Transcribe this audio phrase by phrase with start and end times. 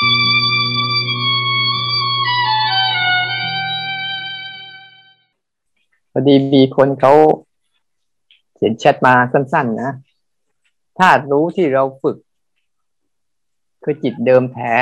[0.00, 0.02] พ
[6.16, 7.12] อดีมีคนเขา
[8.54, 9.92] เขียนแชทมาสั้นๆนะ
[10.98, 12.16] ธาตุรู้ที่เราฝึก
[13.82, 14.74] คือจิตเดิมแท้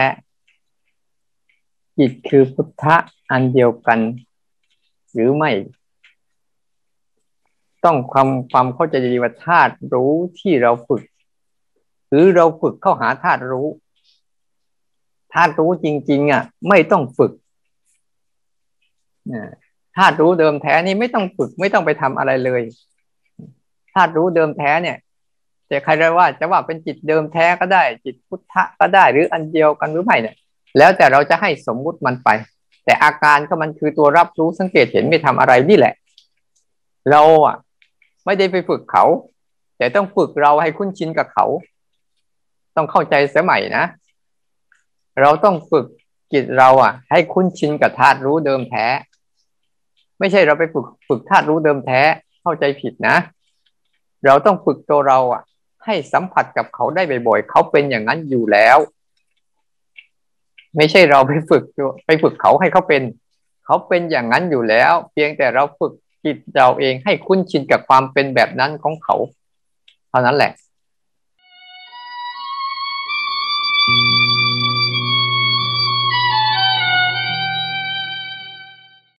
[1.99, 2.97] จิตคือพุทธะ
[3.31, 4.01] อันเดียวกัน
[5.13, 5.51] หรือไม่
[7.85, 11.03] ต้องความความเข้าใจดีว่าธาตุรู้ที่เราฝึก
[12.09, 13.69] หรือเราฝึกเข้าหาธาตุรู้
[15.35, 17.33] ธาตุรู้จริง ๆอะไม่ต้องฝึก
[19.97, 22.63] ธาตุรู้เดิมแท้นี่ไม่ต้องฝึกไม่ต้องไปทำอะไรเลย
[23.93, 24.97] ธาตุรู้เดิมแท้เนี่ย
[25.71, 30.37] จะใครจะว่าจะว่าเป็นจิตเดิมแท้ก็ได้ จิตพุทธะก็ได้หรืออันเดียวกันหรือไม่เนี่ย
[30.79, 32.29] แล้วแต่เราจะให้สมมุติมันไป
[32.85, 35.95] แต่อาการก็มันคือตัวรับรู้สังเกตเห็นไม่ทำอะไรนี่แหละ
[37.11, 37.57] เราอะ
[38.25, 39.05] ไม่ได้ไปฝึกเขา
[39.79, 41.47] แต่ต้องฝึกเราให้คุ้นชินกับเขา
[42.77, 43.85] ต้องเข้าใจเสียใหม่นะ
[45.21, 45.87] เราต้องฝึก
[46.33, 48.87] จิตเราอะ ให้คุ้นชินกับธาตุรู้เดิมแท้
[50.19, 52.01] ไม่ใช่เราไปฝึกฝึกธาตุรู้เดิมแท้
[52.43, 53.17] เข้าใจผิดนะ
[54.27, 55.43] เราต้องฝึกตัวเราอะ
[55.85, 58.79] ให้สัมผัสกับเขาได้บ่อยๆเขาเป็นอย่างนั้นอยู่แล้ว
[60.77, 61.65] ไม่ใช่เราไปฝึก
[62.07, 63.03] ไปฝึกเขาให้เขาเป็น
[63.65, 65.93] เขาเป็นอย่างนั้นอยู่แล้ว เพียงแต่เราฝึก
[66.25, 69.15] จิตเราเองให้คุ้นชินกับความเป็นแบบนั้นของเขา
[70.09, 70.53] เท่านั้นแหละ
[73.89, 75.18] Música